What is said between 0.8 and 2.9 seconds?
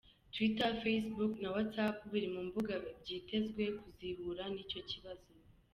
Facebook na WatsApp biri mu mbuga